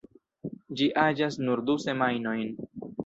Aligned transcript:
Ĝi 0.79 0.87
aĝas 1.01 1.37
nur 1.49 1.63
du 1.67 1.75
semajnojn. 1.85 2.51